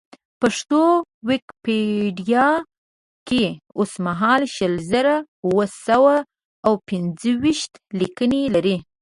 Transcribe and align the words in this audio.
پښتو 0.41 0.81
ویکیپېډیا 1.29 2.47
کې 3.27 3.45
اوسمهال 3.79 4.41
شل 4.55 4.73
زره 4.91 5.15
اوه 5.45 5.65
سوه 5.87 6.15
او 6.65 6.73
پېنځه 6.87 7.31
ویشت 7.43 7.71
لیکنې 7.99 8.41
لري. 8.55 8.77